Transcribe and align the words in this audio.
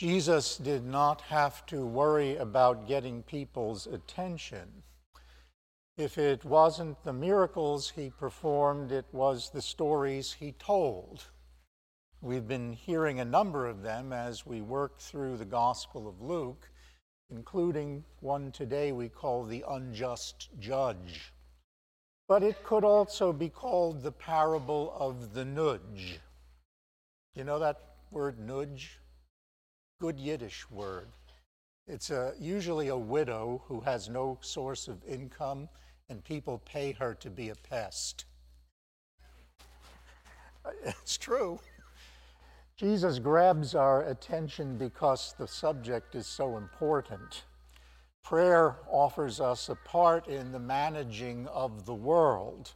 Jesus 0.00 0.56
did 0.56 0.86
not 0.86 1.20
have 1.20 1.66
to 1.66 1.84
worry 1.84 2.34
about 2.36 2.88
getting 2.88 3.22
people's 3.22 3.86
attention. 3.86 4.82
If 5.98 6.16
it 6.16 6.42
wasn't 6.42 7.04
the 7.04 7.12
miracles 7.12 7.90
he 7.90 8.08
performed, 8.08 8.92
it 8.92 9.04
was 9.12 9.50
the 9.50 9.60
stories 9.60 10.32
he 10.32 10.52
told. 10.52 11.24
We've 12.22 12.48
been 12.48 12.72
hearing 12.72 13.20
a 13.20 13.26
number 13.26 13.66
of 13.66 13.82
them 13.82 14.10
as 14.14 14.46
we 14.46 14.62
work 14.62 14.98
through 15.00 15.36
the 15.36 15.44
Gospel 15.44 16.08
of 16.08 16.22
Luke, 16.22 16.70
including 17.30 18.02
one 18.20 18.52
today 18.52 18.92
we 18.92 19.10
call 19.10 19.44
the 19.44 19.66
unjust 19.68 20.48
judge. 20.58 21.34
But 22.26 22.42
it 22.42 22.64
could 22.64 22.84
also 22.84 23.34
be 23.34 23.50
called 23.50 24.02
the 24.02 24.12
parable 24.12 24.96
of 24.98 25.34
the 25.34 25.44
nudge. 25.44 26.20
You 27.34 27.44
know 27.44 27.58
that 27.58 27.82
word 28.10 28.38
nudge? 28.38 28.98
Good 30.00 30.18
Yiddish 30.18 30.64
word. 30.70 31.08
It's 31.86 32.08
a, 32.08 32.32
usually 32.40 32.88
a 32.88 32.96
widow 32.96 33.62
who 33.66 33.80
has 33.80 34.08
no 34.08 34.38
source 34.40 34.88
of 34.88 35.04
income, 35.04 35.68
and 36.08 36.24
people 36.24 36.62
pay 36.64 36.92
her 36.92 37.12
to 37.16 37.28
be 37.28 37.50
a 37.50 37.54
pest. 37.54 38.24
It's 40.84 41.18
true. 41.18 41.60
Jesus 42.76 43.18
grabs 43.18 43.74
our 43.74 44.04
attention 44.04 44.78
because 44.78 45.34
the 45.36 45.46
subject 45.46 46.14
is 46.14 46.26
so 46.26 46.56
important. 46.56 47.44
Prayer 48.24 48.76
offers 48.90 49.38
us 49.38 49.68
a 49.68 49.74
part 49.74 50.28
in 50.28 50.52
the 50.52 50.58
managing 50.58 51.46
of 51.48 51.84
the 51.84 51.94
world. 51.94 52.72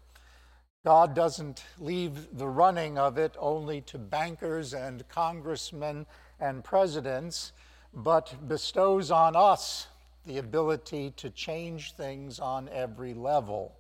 God 0.84 1.14
doesn't 1.14 1.64
leave 1.78 2.36
the 2.36 2.48
running 2.48 2.98
of 2.98 3.16
it 3.16 3.34
only 3.38 3.80
to 3.82 3.96
bankers 3.98 4.74
and 4.74 5.08
congressmen 5.08 6.04
and 6.40 6.64
presidents, 6.64 7.52
but 7.92 8.34
bestows 8.48 9.10
on 9.10 9.36
us 9.36 9.88
the 10.26 10.38
ability 10.38 11.12
to 11.16 11.30
change 11.30 11.92
things 11.92 12.38
on 12.40 12.68
every 12.70 13.14
level. 13.14 13.76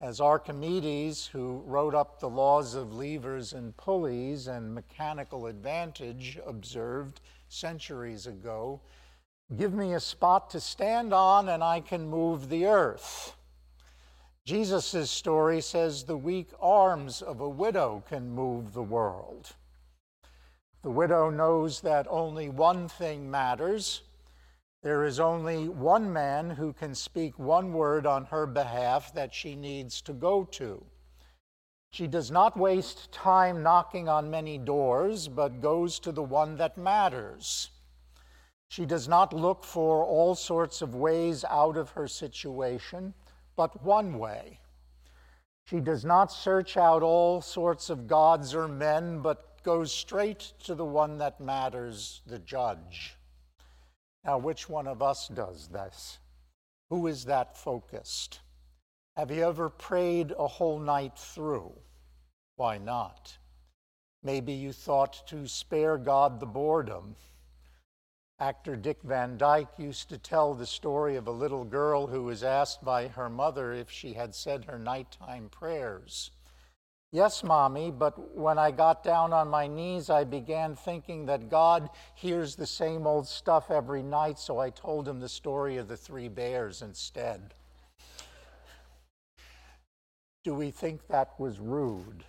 As 0.00 0.20
Archimedes, 0.20 1.26
who 1.26 1.62
wrote 1.64 1.94
up 1.94 2.20
the 2.20 2.28
laws 2.28 2.74
of 2.74 2.92
levers 2.92 3.52
and 3.54 3.76
pulleys 3.76 4.46
and 4.46 4.74
mechanical 4.74 5.46
advantage, 5.46 6.38
observed 6.44 7.20
centuries 7.48 8.26
ago, 8.26 8.80
give 9.56 9.72
me 9.72 9.94
a 9.94 10.00
spot 10.00 10.50
to 10.50 10.60
stand 10.60 11.14
on 11.14 11.48
and 11.48 11.62
I 11.64 11.80
can 11.80 12.06
move 12.06 12.48
the 12.48 12.66
earth. 12.66 13.36
Jesus' 14.44 15.10
story 15.10 15.60
says 15.60 16.04
the 16.04 16.16
weak 16.16 16.50
arms 16.60 17.22
of 17.22 17.40
a 17.40 17.48
widow 17.48 18.04
can 18.08 18.30
move 18.30 18.74
the 18.74 18.82
world. 18.82 19.54
The 20.86 20.92
widow 20.92 21.30
knows 21.30 21.80
that 21.80 22.06
only 22.08 22.48
one 22.48 22.86
thing 22.86 23.28
matters. 23.28 24.02
There 24.84 25.02
is 25.02 25.18
only 25.18 25.68
one 25.68 26.12
man 26.12 26.48
who 26.50 26.72
can 26.72 26.94
speak 26.94 27.40
one 27.40 27.72
word 27.72 28.06
on 28.06 28.26
her 28.26 28.46
behalf 28.46 29.12
that 29.14 29.34
she 29.34 29.56
needs 29.56 30.00
to 30.02 30.12
go 30.12 30.44
to. 30.44 30.86
She 31.90 32.06
does 32.06 32.30
not 32.30 32.56
waste 32.56 33.10
time 33.10 33.64
knocking 33.64 34.08
on 34.08 34.30
many 34.30 34.58
doors, 34.58 35.26
but 35.26 35.60
goes 35.60 35.98
to 35.98 36.12
the 36.12 36.22
one 36.22 36.56
that 36.58 36.78
matters. 36.78 37.70
She 38.68 38.86
does 38.86 39.08
not 39.08 39.32
look 39.32 39.64
for 39.64 40.04
all 40.04 40.36
sorts 40.36 40.82
of 40.82 40.94
ways 40.94 41.44
out 41.50 41.76
of 41.76 41.90
her 41.90 42.06
situation, 42.06 43.12
but 43.56 43.82
one 43.82 44.20
way. 44.20 44.60
She 45.64 45.80
does 45.80 46.04
not 46.04 46.30
search 46.30 46.76
out 46.76 47.02
all 47.02 47.40
sorts 47.40 47.90
of 47.90 48.06
gods 48.06 48.54
or 48.54 48.68
men, 48.68 49.18
but 49.18 49.55
goes 49.66 49.92
straight 49.92 50.52
to 50.62 50.76
the 50.76 50.84
one 50.84 51.18
that 51.18 51.40
matters, 51.40 52.22
the 52.24 52.38
judge. 52.38 53.16
Now, 54.24 54.38
which 54.38 54.68
one 54.68 54.86
of 54.86 55.02
us 55.02 55.26
does 55.26 55.66
this? 55.66 56.20
Who 56.88 57.08
is 57.08 57.24
that 57.24 57.56
focused? 57.56 58.38
Have 59.16 59.32
you 59.32 59.42
ever 59.42 59.68
prayed 59.68 60.32
a 60.38 60.46
whole 60.46 60.78
night 60.78 61.18
through? 61.18 61.72
Why 62.54 62.78
not? 62.78 63.36
Maybe 64.22 64.52
you 64.52 64.72
thought 64.72 65.26
to 65.26 65.48
spare 65.48 65.98
God 65.98 66.38
the 66.38 66.46
boredom. 66.46 67.16
Actor 68.38 68.76
Dick 68.76 69.02
Van 69.02 69.36
Dyke 69.36 69.78
used 69.78 70.08
to 70.10 70.18
tell 70.18 70.54
the 70.54 70.66
story 70.66 71.16
of 71.16 71.26
a 71.26 71.32
little 71.32 71.64
girl 71.64 72.06
who 72.06 72.22
was 72.22 72.44
asked 72.44 72.84
by 72.84 73.08
her 73.08 73.28
mother 73.28 73.72
if 73.72 73.90
she 73.90 74.12
had 74.12 74.32
said 74.32 74.66
her 74.66 74.78
nighttime 74.78 75.48
prayers. 75.48 76.30
Yes, 77.12 77.44
mommy, 77.44 77.90
but 77.90 78.36
when 78.36 78.58
I 78.58 78.70
got 78.72 79.04
down 79.04 79.32
on 79.32 79.48
my 79.48 79.66
knees, 79.66 80.10
I 80.10 80.24
began 80.24 80.74
thinking 80.74 81.26
that 81.26 81.48
God 81.48 81.88
hears 82.14 82.56
the 82.56 82.66
same 82.66 83.06
old 83.06 83.28
stuff 83.28 83.70
every 83.70 84.02
night, 84.02 84.38
so 84.38 84.58
I 84.58 84.70
told 84.70 85.06
him 85.06 85.20
the 85.20 85.28
story 85.28 85.76
of 85.76 85.88
the 85.88 85.96
three 85.96 86.28
bears 86.28 86.82
instead. 86.82 87.54
Do 90.44 90.54
we 90.54 90.70
think 90.70 91.06
that 91.08 91.38
was 91.38 91.58
rude? 91.58 92.24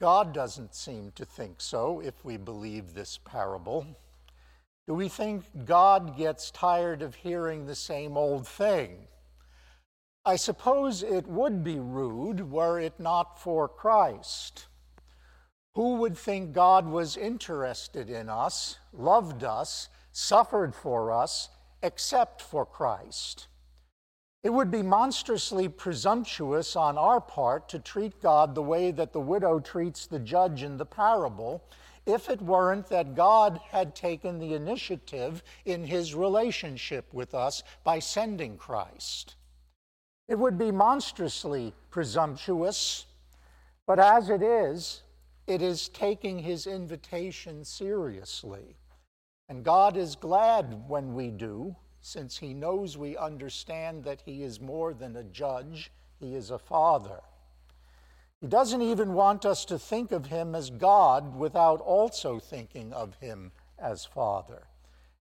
God 0.00 0.34
doesn't 0.34 0.74
seem 0.74 1.12
to 1.14 1.24
think 1.24 1.60
so 1.60 2.00
if 2.00 2.24
we 2.24 2.36
believe 2.36 2.92
this 2.92 3.18
parable. 3.24 3.86
Do 4.86 4.94
we 4.94 5.08
think 5.08 5.44
God 5.64 6.16
gets 6.16 6.50
tired 6.50 7.00
of 7.00 7.14
hearing 7.14 7.64
the 7.64 7.74
same 7.74 8.16
old 8.16 8.46
thing? 8.46 9.08
I 10.28 10.34
suppose 10.34 11.04
it 11.04 11.28
would 11.28 11.62
be 11.62 11.78
rude 11.78 12.50
were 12.50 12.80
it 12.80 12.98
not 12.98 13.40
for 13.40 13.68
Christ. 13.68 14.66
Who 15.76 15.94
would 15.98 16.18
think 16.18 16.52
God 16.52 16.88
was 16.88 17.16
interested 17.16 18.10
in 18.10 18.28
us, 18.28 18.76
loved 18.92 19.44
us, 19.44 19.88
suffered 20.10 20.74
for 20.74 21.12
us, 21.12 21.48
except 21.80 22.42
for 22.42 22.66
Christ? 22.66 23.46
It 24.42 24.50
would 24.50 24.68
be 24.68 24.82
monstrously 24.82 25.68
presumptuous 25.68 26.74
on 26.74 26.98
our 26.98 27.20
part 27.20 27.68
to 27.68 27.78
treat 27.78 28.20
God 28.20 28.56
the 28.56 28.62
way 28.62 28.90
that 28.90 29.12
the 29.12 29.20
widow 29.20 29.60
treats 29.60 30.06
the 30.08 30.18
judge 30.18 30.64
in 30.64 30.76
the 30.76 30.86
parable 30.86 31.62
if 32.04 32.28
it 32.28 32.42
weren't 32.42 32.88
that 32.88 33.14
God 33.14 33.60
had 33.70 33.94
taken 33.94 34.40
the 34.40 34.54
initiative 34.54 35.44
in 35.64 35.84
his 35.84 36.16
relationship 36.16 37.14
with 37.14 37.32
us 37.32 37.62
by 37.84 38.00
sending 38.00 38.56
Christ. 38.56 39.36
It 40.28 40.38
would 40.38 40.58
be 40.58 40.72
monstrously 40.72 41.72
presumptuous, 41.90 43.06
but 43.86 44.00
as 44.00 44.28
it 44.28 44.42
is, 44.42 45.02
it 45.46 45.62
is 45.62 45.88
taking 45.88 46.40
his 46.40 46.66
invitation 46.66 47.64
seriously. 47.64 48.76
And 49.48 49.64
God 49.64 49.96
is 49.96 50.16
glad 50.16 50.88
when 50.88 51.14
we 51.14 51.30
do, 51.30 51.76
since 52.00 52.38
he 52.38 52.52
knows 52.52 52.98
we 52.98 53.16
understand 53.16 54.02
that 54.04 54.22
he 54.24 54.42
is 54.42 54.60
more 54.60 54.92
than 54.92 55.14
a 55.16 55.24
judge, 55.24 55.92
he 56.18 56.34
is 56.34 56.50
a 56.50 56.58
father. 56.58 57.20
He 58.40 58.48
doesn't 58.48 58.82
even 58.82 59.14
want 59.14 59.46
us 59.46 59.64
to 59.66 59.78
think 59.78 60.12
of 60.12 60.26
him 60.26 60.54
as 60.54 60.70
God 60.70 61.36
without 61.36 61.80
also 61.80 62.38
thinking 62.40 62.92
of 62.92 63.14
him 63.16 63.52
as 63.78 64.04
father. 64.04 64.66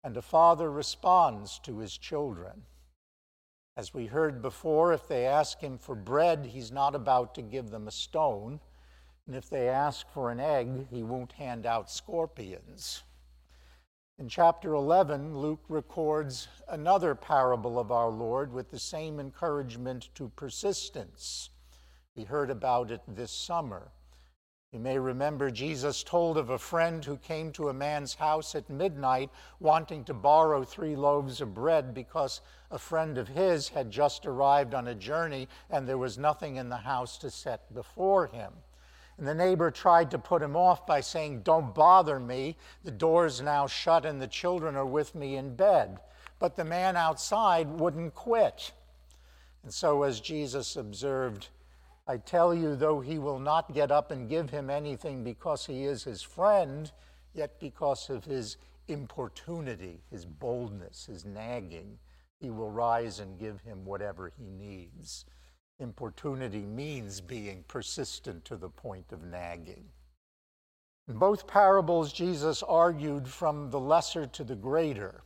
And 0.05 0.17
a 0.17 0.23
father 0.23 0.71
responds 0.71 1.59
to 1.61 1.79
his 1.79 1.97
children. 1.97 2.63
As 3.77 3.95
we 3.95 4.07
heard 4.07 4.43
before, 4.43 4.93
if 4.93 5.07
they 5.07 5.27
ask 5.27 5.61
him 5.61 5.79
for 5.79 5.95
bread, 5.95 6.47
he's 6.47 6.73
not 6.73 6.95
about 6.95 7.35
to 7.37 7.43
give 7.43 7.71
them 7.71 7.89
a 7.89 7.93
stone. 7.93 8.61
And 9.27 9.37
if 9.37 9.49
they 9.49 9.69
ask 9.69 10.09
for 10.11 10.31
an 10.31 10.41
egg, 10.41 10.89
he 10.91 11.03
won't 11.03 11.33
hand 11.33 11.67
out 11.67 11.91
scorpions. 11.91 13.05
In 14.19 14.29
chapter 14.29 14.75
11, 14.75 15.39
Luke 15.39 15.65
records 15.69 16.49
another 16.69 17.15
parable 17.15 17.79
of 17.79 17.91
our 17.91 18.11
Lord 18.11 18.53
with 18.53 18.71
the 18.71 18.79
same 18.79 19.19
encouragement 19.19 20.11
to 20.17 20.29
persistence. 20.37 21.49
We 22.15 22.25
heard 22.25 22.51
about 22.51 22.91
it 22.91 23.01
this 23.09 23.33
summer. 23.33 23.93
You 24.73 24.79
may 24.79 25.01
remember 25.01 25.51
Jesus 25.51 26.05
told 26.05 26.39
of 26.39 26.51
a 26.51 26.59
friend 26.59 27.05
who 27.05 27.17
came 27.17 27.51
to 27.53 27.71
a 27.71 27.75
man's 27.75 28.15
house 28.15 28.55
at 28.55 28.71
midnight 28.71 29.29
wanting 29.59 30.05
to 30.05 30.15
borrow 30.15 30.63
three 30.63 30.95
loaves 30.95 31.41
of 31.41 31.55
bread 31.55 31.93
because 31.93 32.41
a 32.71 32.79
friend 32.79 33.19
of 33.19 33.27
his 33.27 33.71
had 33.71 33.91
just 33.91 34.27
arrived 34.27 34.73
on 34.73 34.87
a 34.87 34.95
journey 34.95 35.49
and 35.71 35.89
there 35.89 35.99
was 35.99 36.19
nothing 36.19 36.55
in 36.55 36.69
the 36.69 36.77
house 36.77 37.19
to 37.19 37.31
set 37.31 37.75
before 37.75 38.29
him. 38.29 38.53
And 39.19 39.27
the 39.27 39.35
neighbor 39.35 39.73
tried 39.73 40.09
to 40.13 40.21
put 40.21 40.41
him 40.41 40.55
off 40.55 40.87
by 40.87 41.01
saying, 41.01 41.43
Don't 41.43 41.75
bother 41.75 42.21
me. 42.21 42.57
The 42.85 42.93
door's 42.93 43.43
now 43.43 43.67
shut 43.67 44.07
and 44.07 44.23
the 44.23 44.29
children 44.29 44.77
are 44.77 44.87
with 44.87 45.17
me 45.17 45.35
in 45.35 45.57
bed. 45.57 45.99
But 46.39 46.55
the 46.55 46.65
man 46.65 46.97
outside 46.97 47.69
wouldn't 47.69 48.15
quit. 48.15 48.71
And 49.65 49.75
so, 49.75 50.05
as 50.05 50.21
Jesus 50.21 50.77
observed, 50.77 51.49
I 52.11 52.17
tell 52.17 52.53
you, 52.53 52.75
though 52.75 52.99
he 52.99 53.21
will 53.21 53.39
not 53.39 53.73
get 53.73 53.93
up 53.93 54.11
and 54.11 54.29
give 54.29 54.51
him 54.51 54.69
anything 54.69 55.23
because 55.23 55.67
he 55.67 55.85
is 55.85 56.03
his 56.03 56.23
friend, 56.23 56.91
yet 57.35 57.61
because 57.61 58.11
of 58.11 58.25
his 58.25 58.57
importunity, 58.89 60.03
his 60.11 60.27
boldness, 60.27 61.07
his 61.07 61.25
nagging, 61.25 62.01
he 62.41 62.51
will 62.51 62.73
rise 62.73 63.21
and 63.21 63.39
give 63.39 63.61
him 63.61 63.85
whatever 63.85 64.33
he 64.37 64.51
needs. 64.51 65.25
Importunity 65.79 66.67
means 66.67 67.21
being 67.21 67.63
persistent 67.69 68.45
to 68.47 68.57
the 68.57 68.71
point 68.71 69.13
of 69.13 69.23
nagging. 69.23 69.85
In 71.07 71.17
both 71.17 71.47
parables, 71.47 72.13
Jesus 72.13 72.65
argued 72.65 73.29
from 73.29 73.71
the 73.71 73.79
lesser 73.79 74.27
to 74.27 74.43
the 74.43 74.57
greater. 74.57 75.23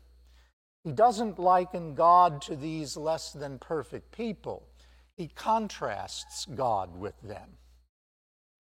He 0.83 0.93
doesn't 0.93 1.39
liken 1.39 1.95
God 1.95 2.43
to 2.43 2.55
these 2.55 2.95
less 2.95 3.33
than 3.33 3.59
perfect 3.59 4.13
people, 4.13 4.69
he 5.17 5.29
contrasts 5.29 6.47
God 6.47 6.97
with 6.97 7.21
them. 7.23 7.57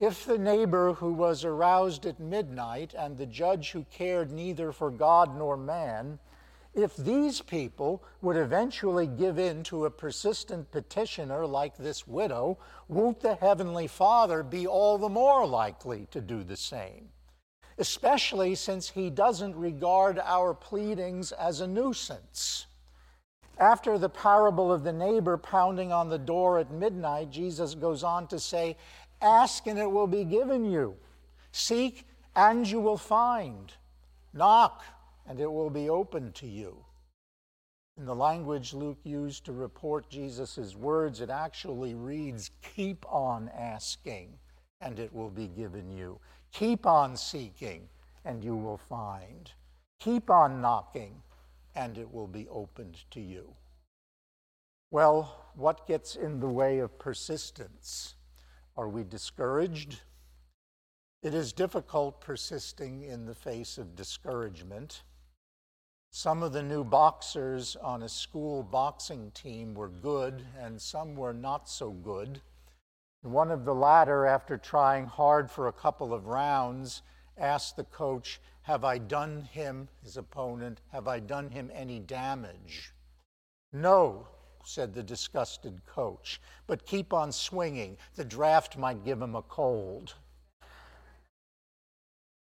If 0.00 0.24
the 0.24 0.38
neighbor 0.38 0.92
who 0.94 1.12
was 1.12 1.44
aroused 1.44 2.06
at 2.06 2.20
midnight 2.20 2.94
and 2.96 3.16
the 3.16 3.26
judge 3.26 3.70
who 3.70 3.84
cared 3.84 4.30
neither 4.30 4.72
for 4.72 4.90
God 4.90 5.36
nor 5.36 5.56
man, 5.56 6.18
if 6.74 6.96
these 6.96 7.40
people 7.40 8.02
would 8.20 8.36
eventually 8.36 9.06
give 9.06 9.38
in 9.38 9.62
to 9.64 9.84
a 9.84 9.90
persistent 9.90 10.70
petitioner 10.72 11.46
like 11.46 11.76
this 11.76 12.06
widow, 12.06 12.58
won't 12.88 13.20
the 13.20 13.36
Heavenly 13.36 13.86
Father 13.86 14.42
be 14.42 14.66
all 14.66 14.98
the 14.98 15.08
more 15.08 15.46
likely 15.46 16.08
to 16.10 16.20
do 16.20 16.42
the 16.42 16.56
same? 16.56 17.10
Especially 17.78 18.54
since 18.56 18.90
he 18.90 19.08
doesn't 19.10 19.54
regard 19.56 20.18
our 20.18 20.52
pleadings 20.52 21.30
as 21.32 21.60
a 21.60 21.66
nuisance. 21.66 22.66
After 23.58 23.98
the 23.98 24.08
parable 24.08 24.72
of 24.72 24.82
the 24.82 24.92
neighbor 24.92 25.36
pounding 25.36 25.92
on 25.92 26.08
the 26.08 26.18
door 26.18 26.58
at 26.58 26.70
midnight, 26.72 27.30
Jesus 27.30 27.74
goes 27.74 28.02
on 28.02 28.26
to 28.28 28.38
say, 28.38 28.76
Ask 29.22 29.66
and 29.66 29.78
it 29.78 29.90
will 29.90 30.06
be 30.08 30.24
given 30.24 30.64
you. 30.64 30.96
Seek 31.52 32.06
and 32.34 32.68
you 32.68 32.80
will 32.80 32.96
find. 32.96 33.72
Knock 34.32 34.82
and 35.26 35.40
it 35.40 35.50
will 35.50 35.70
be 35.70 35.88
opened 35.88 36.34
to 36.36 36.46
you. 36.46 36.84
In 37.96 38.06
the 38.06 38.14
language 38.14 38.74
Luke 38.74 38.98
used 39.04 39.44
to 39.44 39.52
report 39.52 40.10
Jesus' 40.10 40.74
words, 40.74 41.20
it 41.20 41.30
actually 41.30 41.94
reads, 41.94 42.50
Keep 42.74 43.06
on 43.08 43.48
asking, 43.56 44.36
and 44.80 44.98
it 44.98 45.12
will 45.12 45.30
be 45.30 45.46
given 45.46 45.90
you. 45.90 46.18
Keep 46.52 46.86
on 46.86 47.16
seeking, 47.16 47.88
and 48.24 48.42
you 48.42 48.56
will 48.56 48.78
find. 48.78 49.52
Keep 50.00 50.28
on 50.28 50.60
knocking, 50.60 51.22
and 51.74 51.98
it 51.98 52.12
will 52.12 52.26
be 52.26 52.48
opened 52.48 53.04
to 53.10 53.20
you. 53.20 53.54
Well, 54.90 55.50
what 55.54 55.86
gets 55.86 56.14
in 56.14 56.40
the 56.40 56.48
way 56.48 56.78
of 56.78 56.98
persistence? 56.98 58.14
Are 58.76 58.88
we 58.88 59.04
discouraged? 59.04 60.00
It 61.22 61.34
is 61.34 61.52
difficult 61.52 62.20
persisting 62.20 63.02
in 63.02 63.24
the 63.24 63.34
face 63.34 63.78
of 63.78 63.96
discouragement. 63.96 65.02
Some 66.10 66.42
of 66.42 66.52
the 66.52 66.62
new 66.62 66.84
boxers 66.84 67.76
on 67.76 68.02
a 68.02 68.08
school 68.08 68.62
boxing 68.62 69.32
team 69.32 69.74
were 69.74 69.88
good, 69.88 70.44
and 70.60 70.80
some 70.80 71.16
were 71.16 71.32
not 71.32 71.68
so 71.68 71.90
good. 71.90 72.40
One 73.22 73.50
of 73.50 73.64
the 73.64 73.74
latter, 73.74 74.26
after 74.26 74.58
trying 74.58 75.06
hard 75.06 75.50
for 75.50 75.66
a 75.66 75.72
couple 75.72 76.12
of 76.12 76.26
rounds, 76.26 77.02
asked 77.36 77.76
the 77.76 77.84
coach, 77.84 78.40
Have 78.62 78.84
I 78.84 78.98
done 78.98 79.42
him, 79.42 79.88
his 80.02 80.16
opponent, 80.16 80.80
have 80.92 81.08
I 81.08 81.20
done 81.20 81.50
him 81.50 81.70
any 81.74 82.00
damage? 82.00 82.92
No, 83.72 84.28
said 84.64 84.94
the 84.94 85.02
disgusted 85.02 85.84
coach, 85.86 86.40
but 86.66 86.86
keep 86.86 87.12
on 87.12 87.32
swinging. 87.32 87.96
The 88.14 88.24
draft 88.24 88.76
might 88.78 89.04
give 89.04 89.20
him 89.20 89.34
a 89.34 89.42
cold. 89.42 90.14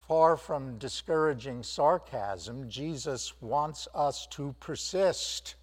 Far 0.07 0.37
from 0.37 0.79
discouraging 0.79 1.61
sarcasm, 1.61 2.67
Jesus 2.67 3.39
wants 3.41 3.87
us 3.93 4.25
to 4.31 4.55
persist. 4.59 5.55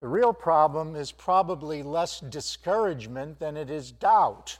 The 0.00 0.08
real 0.08 0.32
problem 0.32 0.96
is 0.96 1.12
probably 1.12 1.82
less 1.82 2.18
discouragement 2.20 3.38
than 3.38 3.56
it 3.56 3.70
is 3.70 3.92
doubt. 3.92 4.58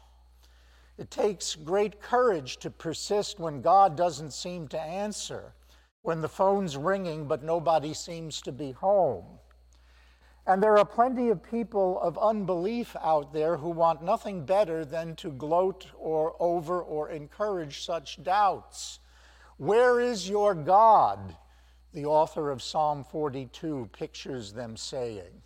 It 0.97 1.11
takes 1.11 1.57
great 1.57 2.01
courage 2.01 2.59
to 2.59 2.71
persist 2.71 3.41
when 3.41 3.63
God 3.63 3.97
doesn't 3.97 4.33
seem 4.33 4.69
to 4.69 4.81
answer, 4.81 5.55
when 6.03 6.21
the 6.21 6.29
phone's 6.29 6.77
ringing 6.77 7.27
but 7.27 7.43
nobody 7.43 7.93
seems 7.95 8.41
to 8.43 8.53
be 8.53 8.73
home. 8.73 9.25
And 10.47 10.63
there 10.63 10.79
are 10.79 10.85
plenty 10.85 11.31
of 11.31 11.43
people 11.43 11.99
of 12.01 12.19
unbelief 12.19 12.95
out 13.03 13.33
there 13.33 13.57
who 13.57 13.71
want 13.71 14.03
nothing 14.03 14.45
better 14.45 14.85
than 14.85 15.17
to 15.17 15.31
gloat 15.33 15.87
or 15.99 16.37
over 16.39 16.83
or 16.83 17.09
encourage 17.11 17.83
such 17.85 18.23
doubts. 18.23 19.01
Where 19.57 20.01
is 20.01 20.29
your 20.29 20.55
God? 20.55 21.35
The 21.93 22.05
author 22.05 22.51
of 22.51 22.63
Psalm 22.63 23.05
42 23.05 23.89
pictures 23.93 24.53
them 24.53 24.77
saying. 24.77 25.43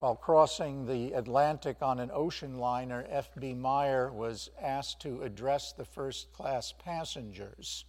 While 0.00 0.14
crossing 0.14 0.86
the 0.86 1.12
Atlantic 1.14 1.82
on 1.82 1.98
an 1.98 2.12
ocean 2.12 2.58
liner, 2.58 3.04
F.B. 3.08 3.54
Meyer 3.54 4.12
was 4.12 4.48
asked 4.60 5.00
to 5.00 5.22
address 5.22 5.72
the 5.72 5.84
first 5.84 6.32
class 6.32 6.72
passengers. 6.72 7.84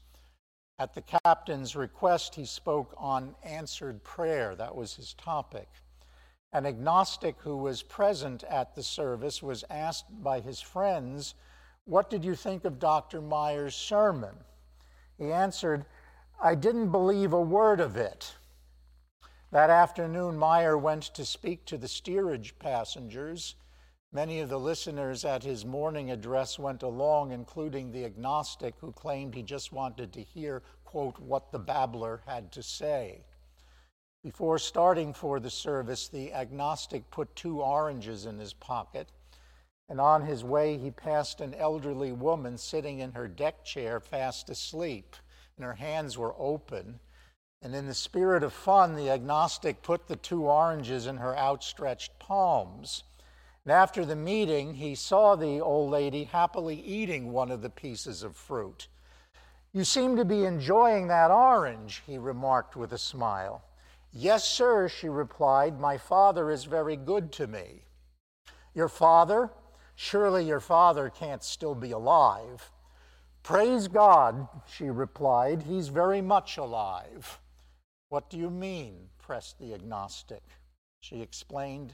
At 0.80 0.96
the 0.96 1.04
captain's 1.04 1.76
request, 1.76 2.34
he 2.34 2.46
spoke 2.46 2.96
on 2.98 3.36
answered 3.44 4.04
prayer. 4.04 4.56
That 4.56 4.76
was 4.76 4.96
his 4.96 5.14
topic. 5.14 5.70
An 6.52 6.66
agnostic 6.66 7.36
who 7.42 7.58
was 7.58 7.84
present 7.84 8.44
at 8.46 8.74
the 8.74 8.82
service 8.82 9.44
was 9.44 9.64
asked 9.70 10.08
by 10.24 10.40
his 10.40 10.60
friends, 10.60 11.36
What 11.86 12.10
did 12.10 12.26
you 12.26 12.34
think 12.34 12.66
of 12.66 12.80
Dr. 12.80 13.22
Meyer's 13.22 13.76
sermon? 13.76 14.36
He 15.20 15.32
answered, 15.32 15.86
I 16.42 16.56
didn't 16.56 16.90
believe 16.90 17.34
a 17.34 17.42
word 17.42 17.80
of 17.80 17.98
it. 17.98 18.34
That 19.52 19.72
afternoon, 19.72 20.38
Meyer 20.38 20.78
went 20.78 21.04
to 21.16 21.26
speak 21.26 21.66
to 21.66 21.78
the 21.78 21.88
steerage 21.88 22.60
passengers. 22.60 23.56
Many 24.12 24.42
of 24.42 24.50
the 24.50 24.60
listeners 24.60 25.26
at 25.26 25.42
his 25.42 25.66
morning 25.66 26.12
address 26.12 26.60
went 26.60 26.84
along, 26.84 27.32
including 27.32 27.92
the 27.92 28.06
agnostic 28.06 28.76
who 28.80 28.92
claimed 28.92 29.34
he 29.34 29.42
just 29.42 29.72
wanted 29.72 30.14
to 30.14 30.22
hear, 30.22 30.62
quote, 30.86 31.18
what 31.18 31.52
the 31.52 31.58
babbler 31.58 32.22
had 32.28 32.52
to 32.52 32.62
say. 32.62 33.24
Before 34.24 34.60
starting 34.60 35.14
for 35.14 35.40
the 35.40 35.50
service, 35.50 36.10
the 36.10 36.32
agnostic 36.32 37.10
put 37.10 37.36
two 37.36 37.64
oranges 37.64 38.28
in 38.28 38.38
his 38.38 38.54
pocket, 38.54 39.12
and 39.88 40.00
on 40.00 40.28
his 40.28 40.44
way 40.44 40.78
he 40.78 40.92
passed 40.92 41.42
an 41.42 41.56
elderly 41.56 42.12
woman 42.12 42.56
sitting 42.56 43.00
in 43.00 43.14
her 43.14 43.28
deck 43.28 43.66
chair 43.66 44.00
fast 44.00 44.48
asleep, 44.52 45.16
and 45.56 45.66
her 45.66 45.74
hands 45.74 46.20
were 46.20 46.36
open. 46.38 47.00
And 47.62 47.76
in 47.76 47.88
the 47.88 47.94
spirit 47.94 48.42
of 48.42 48.54
fun, 48.54 48.96
the 48.96 49.10
agnostic 49.10 49.82
put 49.82 50.08
the 50.08 50.16
two 50.16 50.46
oranges 50.46 51.08
in 51.08 51.18
her 51.18 51.38
outstretched 51.38 52.18
palms. 52.18 53.04
And 53.66 53.74
after 53.74 54.06
the 54.06 54.16
meeting, 54.16 54.76
he 54.76 54.96
saw 54.96 55.36
the 55.36 55.60
old 55.60 55.92
lady 55.92 56.24
happily 56.24 56.80
eating 56.80 57.34
one 57.34 57.52
of 57.52 57.62
the 57.62 57.70
pieces 57.70 58.24
of 58.24 58.38
fruit. 58.38 58.88
You 59.74 59.84
seem 59.84 60.16
to 60.16 60.26
be 60.26 60.46
enjoying 60.46 61.08
that 61.08 61.32
orange, 61.32 62.02
he 62.08 62.18
remarked 62.18 62.78
with 62.78 62.94
a 62.94 62.98
smile. 62.98 63.64
Yes, 64.12 64.48
sir, 64.48 64.88
she 64.88 65.10
replied. 65.10 65.80
My 65.80 65.98
father 65.98 66.50
is 66.50 66.64
very 66.64 66.96
good 66.96 67.32
to 67.34 67.46
me. 67.46 67.84
Your 68.74 68.90
father? 68.90 69.52
Surely 69.96 70.46
your 70.46 70.62
father 70.62 71.10
can't 71.10 71.44
still 71.44 71.76
be 71.76 71.92
alive. 71.92 72.72
Praise 73.44 73.90
God, 73.90 74.48
she 74.66 74.90
replied. 74.90 75.64
He's 75.64 75.90
very 75.90 76.22
much 76.22 76.58
alive. 76.58 77.40
What 78.10 78.30
do 78.30 78.38
you 78.38 78.50
mean? 78.50 79.10
pressed 79.20 79.60
the 79.60 79.76
agnostic. 79.76 80.42
She 81.00 81.22
explained. 81.22 81.94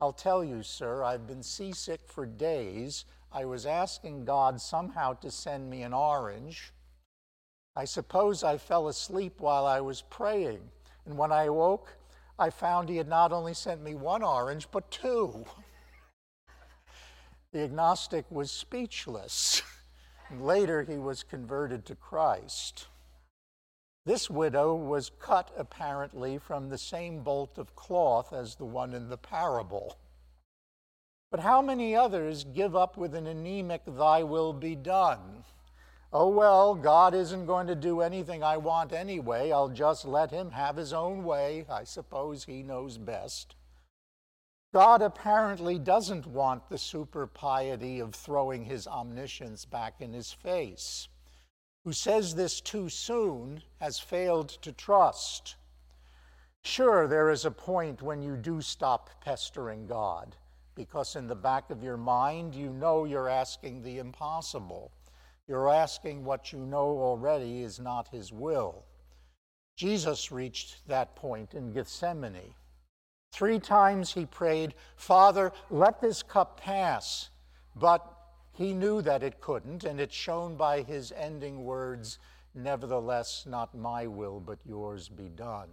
I'll 0.00 0.12
tell 0.12 0.44
you, 0.44 0.62
sir, 0.62 1.02
I've 1.02 1.26
been 1.26 1.42
seasick 1.42 2.00
for 2.06 2.24
days. 2.24 3.04
I 3.32 3.44
was 3.44 3.66
asking 3.66 4.24
God 4.24 4.60
somehow 4.60 5.14
to 5.14 5.30
send 5.32 5.68
me 5.68 5.82
an 5.82 5.92
orange. 5.92 6.72
I 7.74 7.84
suppose 7.84 8.44
I 8.44 8.58
fell 8.58 8.86
asleep 8.86 9.40
while 9.40 9.66
I 9.66 9.80
was 9.80 10.02
praying, 10.02 10.60
and 11.04 11.18
when 11.18 11.32
I 11.32 11.44
awoke, 11.44 11.92
I 12.38 12.50
found 12.50 12.88
He 12.88 12.96
had 12.96 13.08
not 13.08 13.32
only 13.32 13.54
sent 13.54 13.82
me 13.82 13.96
one 13.96 14.22
orange, 14.22 14.68
but 14.70 14.88
two. 14.92 15.44
the 17.52 17.60
agnostic 17.64 18.24
was 18.30 18.52
speechless. 18.52 19.62
Later, 20.38 20.84
he 20.84 20.96
was 20.96 21.24
converted 21.24 21.84
to 21.86 21.96
Christ. 21.96 22.86
This 24.04 24.30
widow 24.30 24.74
was 24.74 25.10
cut 25.20 25.50
apparently 25.56 26.38
from 26.38 26.68
the 26.68 26.78
same 26.78 27.20
bolt 27.22 27.58
of 27.58 27.76
cloth 27.76 28.32
as 28.32 28.54
the 28.54 28.64
one 28.64 28.94
in 28.94 29.08
the 29.08 29.18
parable. 29.18 29.98
But 31.30 31.40
how 31.40 31.60
many 31.60 31.94
others 31.94 32.44
give 32.44 32.74
up 32.74 32.96
with 32.96 33.14
an 33.14 33.26
anemic, 33.26 33.82
Thy 33.86 34.22
will 34.22 34.54
be 34.54 34.74
done? 34.74 35.44
Oh, 36.10 36.28
well, 36.28 36.74
God 36.74 37.12
isn't 37.12 37.44
going 37.44 37.66
to 37.66 37.74
do 37.74 38.00
anything 38.00 38.42
I 38.42 38.56
want 38.56 38.94
anyway. 38.94 39.52
I'll 39.52 39.68
just 39.68 40.06
let 40.06 40.30
Him 40.30 40.52
have 40.52 40.76
His 40.76 40.94
own 40.94 41.22
way. 41.22 41.66
I 41.68 41.84
suppose 41.84 42.44
He 42.44 42.62
knows 42.62 42.96
best. 42.96 43.56
God 44.72 45.02
apparently 45.02 45.78
doesn't 45.78 46.26
want 46.26 46.70
the 46.70 46.78
super 46.78 47.26
piety 47.26 48.00
of 48.00 48.14
throwing 48.14 48.64
His 48.64 48.86
omniscience 48.86 49.66
back 49.66 50.00
in 50.00 50.14
His 50.14 50.32
face 50.32 51.08
who 51.88 51.92
says 51.94 52.34
this 52.34 52.60
too 52.60 52.86
soon 52.90 53.62
has 53.80 53.98
failed 53.98 54.50
to 54.50 54.70
trust. 54.72 55.56
Sure, 56.62 57.08
there 57.08 57.30
is 57.30 57.46
a 57.46 57.50
point 57.50 58.02
when 58.02 58.20
you 58.20 58.36
do 58.36 58.60
stop 58.60 59.08
pestering 59.24 59.86
God, 59.86 60.36
because 60.74 61.16
in 61.16 61.26
the 61.26 61.34
back 61.34 61.70
of 61.70 61.82
your 61.82 61.96
mind, 61.96 62.54
you 62.54 62.74
know 62.74 63.06
you're 63.06 63.30
asking 63.30 63.80
the 63.80 64.00
impossible. 64.00 64.92
You're 65.46 65.70
asking 65.70 66.26
what 66.26 66.52
you 66.52 66.58
know 66.58 66.88
already 66.88 67.62
is 67.62 67.80
not 67.80 68.08
his 68.08 68.34
will. 68.34 68.84
Jesus 69.74 70.30
reached 70.30 70.86
that 70.88 71.16
point 71.16 71.54
in 71.54 71.72
Gethsemane. 71.72 72.52
Three 73.32 73.58
times 73.58 74.12
he 74.12 74.26
prayed, 74.26 74.74
Father, 74.96 75.52
let 75.70 76.02
this 76.02 76.22
cup 76.22 76.60
pass. 76.60 77.30
But 77.74 78.17
he 78.58 78.74
knew 78.74 79.00
that 79.00 79.22
it 79.22 79.40
couldn't, 79.40 79.84
and 79.84 80.00
it's 80.00 80.16
shown 80.16 80.56
by 80.56 80.82
his 80.82 81.12
ending 81.12 81.62
words, 81.62 82.18
Nevertheless, 82.54 83.44
not 83.46 83.72
my 83.72 84.08
will, 84.08 84.40
but 84.40 84.58
yours 84.64 85.08
be 85.08 85.28
done. 85.28 85.68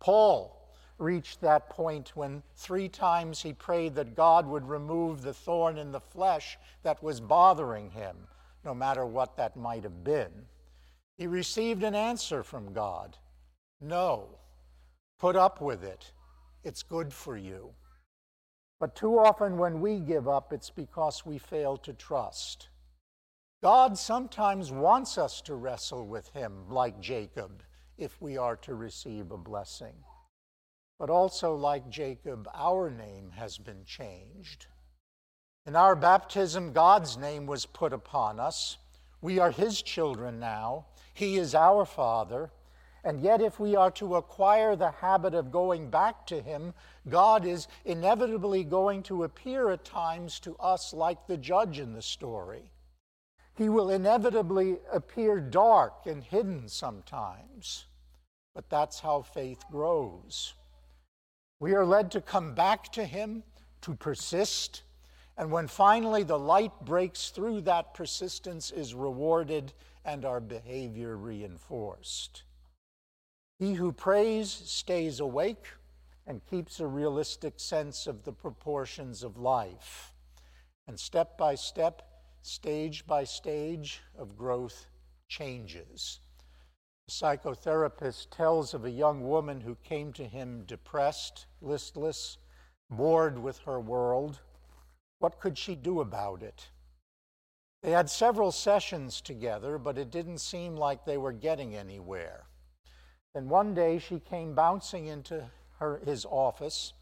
Paul 0.00 0.72
reached 0.96 1.42
that 1.42 1.68
point 1.68 2.16
when 2.16 2.42
three 2.56 2.88
times 2.88 3.42
he 3.42 3.52
prayed 3.52 3.94
that 3.96 4.14
God 4.14 4.46
would 4.46 4.66
remove 4.66 5.20
the 5.20 5.34
thorn 5.34 5.76
in 5.76 5.92
the 5.92 6.00
flesh 6.00 6.56
that 6.84 7.02
was 7.02 7.20
bothering 7.20 7.90
him, 7.90 8.16
no 8.64 8.74
matter 8.74 9.04
what 9.04 9.36
that 9.36 9.54
might 9.54 9.82
have 9.82 10.02
been. 10.02 10.46
He 11.18 11.26
received 11.26 11.82
an 11.82 11.94
answer 11.94 12.42
from 12.42 12.72
God 12.72 13.18
No, 13.78 14.38
put 15.18 15.36
up 15.36 15.60
with 15.60 15.84
it. 15.84 16.12
It's 16.62 16.82
good 16.82 17.12
for 17.12 17.36
you. 17.36 17.74
But 18.84 18.96
too 18.96 19.18
often 19.18 19.56
when 19.56 19.80
we 19.80 19.98
give 19.98 20.28
up, 20.28 20.52
it's 20.52 20.68
because 20.68 21.24
we 21.24 21.38
fail 21.38 21.78
to 21.78 21.94
trust. 21.94 22.68
God 23.62 23.96
sometimes 23.96 24.70
wants 24.70 25.16
us 25.16 25.40
to 25.46 25.54
wrestle 25.54 26.06
with 26.06 26.28
Him, 26.34 26.68
like 26.68 27.00
Jacob, 27.00 27.62
if 27.96 28.20
we 28.20 28.36
are 28.36 28.56
to 28.56 28.74
receive 28.74 29.30
a 29.30 29.38
blessing. 29.38 29.94
But 30.98 31.08
also, 31.08 31.54
like 31.54 31.88
Jacob, 31.88 32.46
our 32.52 32.90
name 32.90 33.30
has 33.30 33.56
been 33.56 33.86
changed. 33.86 34.66
In 35.64 35.76
our 35.76 35.96
baptism, 35.96 36.74
God's 36.74 37.16
name 37.16 37.46
was 37.46 37.64
put 37.64 37.94
upon 37.94 38.38
us. 38.38 38.76
We 39.22 39.38
are 39.38 39.50
His 39.50 39.80
children 39.80 40.38
now. 40.38 40.88
He 41.14 41.38
is 41.38 41.54
our 41.54 41.86
Father. 41.86 42.50
And 43.04 43.20
yet, 43.20 43.42
if 43.42 43.60
we 43.60 43.76
are 43.76 43.90
to 43.92 44.16
acquire 44.16 44.74
the 44.74 44.90
habit 44.90 45.34
of 45.34 45.52
going 45.52 45.90
back 45.90 46.26
to 46.28 46.40
Him, 46.40 46.72
God 47.08 47.44
is 47.44 47.68
inevitably 47.84 48.64
going 48.64 49.02
to 49.04 49.24
appear 49.24 49.68
at 49.70 49.84
times 49.84 50.40
to 50.40 50.56
us 50.56 50.94
like 50.94 51.26
the 51.26 51.36
judge 51.36 51.78
in 51.78 51.92
the 51.92 52.00
story. 52.00 52.70
He 53.56 53.68
will 53.68 53.90
inevitably 53.90 54.78
appear 54.90 55.38
dark 55.38 56.06
and 56.06 56.24
hidden 56.24 56.66
sometimes. 56.68 57.84
But 58.54 58.70
that's 58.70 59.00
how 59.00 59.20
faith 59.20 59.62
grows. 59.70 60.54
We 61.60 61.74
are 61.74 61.84
led 61.84 62.10
to 62.12 62.22
come 62.22 62.54
back 62.54 62.90
to 62.92 63.04
Him, 63.04 63.42
to 63.82 63.94
persist, 63.94 64.82
and 65.36 65.50
when 65.50 65.66
finally 65.66 66.22
the 66.22 66.38
light 66.38 66.72
breaks 66.84 67.30
through, 67.30 67.62
that 67.62 67.92
persistence 67.92 68.70
is 68.70 68.94
rewarded 68.94 69.72
and 70.04 70.24
our 70.24 70.40
behavior 70.40 71.16
reinforced. 71.16 72.44
He 73.58 73.74
who 73.74 73.92
prays 73.92 74.50
stays 74.50 75.20
awake 75.20 75.66
and 76.26 76.44
keeps 76.44 76.80
a 76.80 76.86
realistic 76.86 77.60
sense 77.60 78.06
of 78.06 78.24
the 78.24 78.32
proportions 78.32 79.22
of 79.22 79.38
life. 79.38 80.12
And 80.88 80.98
step 80.98 81.38
by 81.38 81.54
step, 81.54 82.02
stage 82.42 83.06
by 83.06 83.24
stage 83.24 84.02
of 84.18 84.36
growth 84.36 84.86
changes. 85.28 86.20
The 87.06 87.12
psychotherapist 87.12 88.30
tells 88.30 88.74
of 88.74 88.84
a 88.84 88.90
young 88.90 89.28
woman 89.28 89.60
who 89.60 89.76
came 89.76 90.12
to 90.14 90.24
him 90.24 90.64
depressed, 90.66 91.46
listless, 91.60 92.38
bored 92.90 93.38
with 93.38 93.58
her 93.58 93.80
world. 93.80 94.40
What 95.18 95.38
could 95.38 95.56
she 95.58 95.74
do 95.74 96.00
about 96.00 96.42
it? 96.42 96.70
They 97.82 97.90
had 97.90 98.08
several 98.08 98.50
sessions 98.50 99.20
together, 99.20 99.78
but 99.78 99.98
it 99.98 100.10
didn't 100.10 100.38
seem 100.38 100.76
like 100.76 101.04
they 101.04 101.18
were 101.18 101.32
getting 101.32 101.76
anywhere. 101.76 102.46
Then 103.34 103.48
one 103.48 103.74
day 103.74 103.98
she 103.98 104.20
came 104.20 104.54
bouncing 104.54 105.06
into 105.06 105.50
her, 105.78 105.98
his 106.04 106.24
office. 106.24 106.92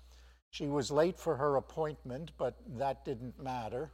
She 0.50 0.66
was 0.66 0.90
late 0.90 1.18
for 1.18 1.36
her 1.36 1.56
appointment, 1.56 2.32
but 2.38 2.56
that 2.78 3.04
didn't 3.04 3.38
matter. 3.38 3.92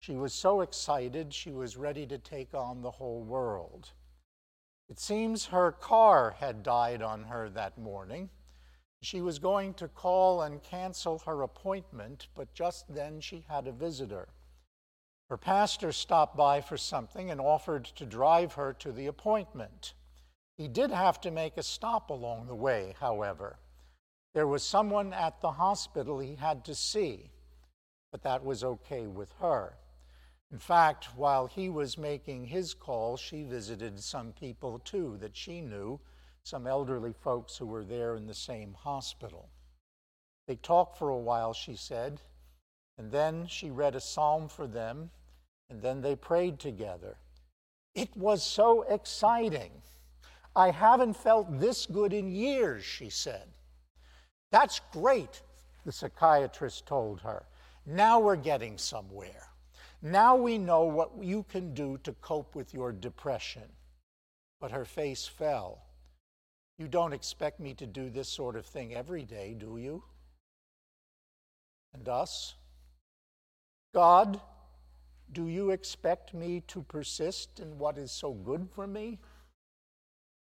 She 0.00 0.16
was 0.16 0.32
so 0.32 0.62
excited, 0.62 1.34
she 1.34 1.52
was 1.52 1.76
ready 1.76 2.06
to 2.06 2.16
take 2.16 2.54
on 2.54 2.80
the 2.80 2.90
whole 2.92 3.22
world. 3.22 3.90
It 4.88 4.98
seems 4.98 5.46
her 5.46 5.70
car 5.70 6.36
had 6.40 6.62
died 6.62 7.02
on 7.02 7.24
her 7.24 7.50
that 7.50 7.76
morning. 7.76 8.30
She 9.02 9.20
was 9.20 9.38
going 9.38 9.74
to 9.74 9.88
call 9.88 10.42
and 10.42 10.62
cancel 10.62 11.18
her 11.20 11.42
appointment, 11.42 12.28
but 12.34 12.54
just 12.54 12.92
then 12.92 13.20
she 13.20 13.44
had 13.48 13.66
a 13.66 13.72
visitor. 13.72 14.28
Her 15.28 15.36
pastor 15.36 15.92
stopped 15.92 16.36
by 16.36 16.60
for 16.60 16.76
something 16.76 17.30
and 17.30 17.40
offered 17.40 17.84
to 17.84 18.04
drive 18.04 18.54
her 18.54 18.72
to 18.74 18.90
the 18.90 19.06
appointment. 19.06 19.94
He 20.60 20.68
did 20.68 20.90
have 20.90 21.22
to 21.22 21.30
make 21.30 21.56
a 21.56 21.62
stop 21.62 22.10
along 22.10 22.46
the 22.46 22.54
way, 22.54 22.94
however. 23.00 23.58
There 24.34 24.46
was 24.46 24.62
someone 24.62 25.14
at 25.14 25.40
the 25.40 25.52
hospital 25.52 26.18
he 26.18 26.34
had 26.34 26.66
to 26.66 26.74
see, 26.74 27.30
but 28.12 28.20
that 28.24 28.44
was 28.44 28.62
okay 28.62 29.06
with 29.06 29.32
her. 29.40 29.78
In 30.52 30.58
fact, 30.58 31.16
while 31.16 31.46
he 31.46 31.70
was 31.70 31.96
making 31.96 32.44
his 32.44 32.74
call, 32.74 33.16
she 33.16 33.42
visited 33.42 33.98
some 34.00 34.34
people 34.34 34.80
too 34.80 35.16
that 35.22 35.34
she 35.34 35.62
knew, 35.62 35.98
some 36.42 36.66
elderly 36.66 37.14
folks 37.14 37.56
who 37.56 37.64
were 37.64 37.82
there 37.82 38.14
in 38.14 38.26
the 38.26 38.34
same 38.34 38.74
hospital. 38.74 39.48
They 40.46 40.56
talked 40.56 40.98
for 40.98 41.08
a 41.08 41.16
while, 41.16 41.54
she 41.54 41.74
said, 41.74 42.20
and 42.98 43.10
then 43.10 43.46
she 43.46 43.70
read 43.70 43.94
a 43.94 44.00
psalm 44.00 44.46
for 44.46 44.66
them, 44.66 45.10
and 45.70 45.80
then 45.80 46.02
they 46.02 46.16
prayed 46.16 46.58
together. 46.58 47.16
It 47.94 48.14
was 48.14 48.42
so 48.42 48.82
exciting. 48.82 49.70
I 50.54 50.70
haven't 50.70 51.14
felt 51.14 51.60
this 51.60 51.86
good 51.86 52.12
in 52.12 52.30
years, 52.30 52.84
she 52.84 53.08
said. 53.08 53.48
That's 54.50 54.80
great, 54.92 55.42
the 55.84 55.92
psychiatrist 55.92 56.86
told 56.86 57.20
her. 57.20 57.44
Now 57.86 58.18
we're 58.18 58.36
getting 58.36 58.76
somewhere. 58.76 59.48
Now 60.02 60.34
we 60.36 60.58
know 60.58 60.84
what 60.84 61.10
you 61.20 61.44
can 61.44 61.74
do 61.74 61.98
to 62.04 62.12
cope 62.14 62.54
with 62.54 62.74
your 62.74 62.92
depression. 62.92 63.68
But 64.60 64.72
her 64.72 64.84
face 64.84 65.26
fell. 65.26 65.82
You 66.78 66.88
don't 66.88 67.12
expect 67.12 67.60
me 67.60 67.74
to 67.74 67.86
do 67.86 68.10
this 68.10 68.28
sort 68.28 68.56
of 68.56 68.66
thing 68.66 68.94
every 68.94 69.24
day, 69.24 69.54
do 69.58 69.76
you? 69.78 70.02
And 71.92 72.08
us? 72.08 72.54
God, 73.94 74.40
do 75.32 75.48
you 75.48 75.70
expect 75.70 76.32
me 76.34 76.62
to 76.68 76.82
persist 76.82 77.60
in 77.60 77.78
what 77.78 77.98
is 77.98 78.10
so 78.10 78.32
good 78.32 78.68
for 78.74 78.86
me? 78.86 79.18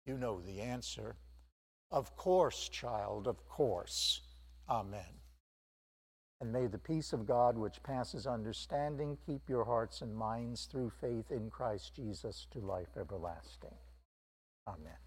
You 0.06 0.16
know 0.16 0.40
the 0.40 0.60
answer. 0.60 1.16
Of 1.90 2.16
course, 2.16 2.68
child, 2.68 3.26
of 3.26 3.46
course. 3.48 4.22
Amen. 4.68 5.20
And 6.40 6.52
may 6.52 6.66
the 6.66 6.78
peace 6.78 7.12
of 7.12 7.26
God, 7.26 7.56
which 7.56 7.82
passes 7.82 8.26
understanding, 8.26 9.16
keep 9.26 9.48
your 9.48 9.64
hearts 9.64 10.02
and 10.02 10.14
minds 10.14 10.66
through 10.66 10.90
faith 11.00 11.30
in 11.30 11.50
Christ 11.50 11.94
Jesus 11.94 12.46
to 12.52 12.58
life 12.60 12.96
everlasting. 12.96 13.74
Amen. 14.68 15.05